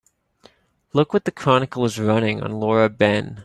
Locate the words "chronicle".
1.31-1.85